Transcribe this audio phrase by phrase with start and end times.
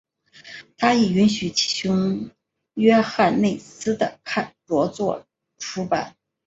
[0.79, 2.31] 他亦允许其兄
[2.73, 4.19] 约翰内斯的
[4.65, 5.27] 着作
[5.59, 6.15] 出版。